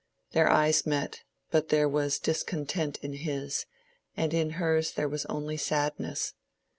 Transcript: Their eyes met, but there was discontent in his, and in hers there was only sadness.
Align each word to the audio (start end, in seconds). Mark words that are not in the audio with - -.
Their 0.31 0.49
eyes 0.49 0.87
met, 0.87 1.21
but 1.51 1.69
there 1.69 1.87
was 1.87 2.17
discontent 2.17 2.97
in 3.03 3.13
his, 3.13 3.67
and 4.17 4.33
in 4.33 4.49
hers 4.57 4.93
there 4.93 5.07
was 5.07 5.27
only 5.27 5.57
sadness. 5.57 6.33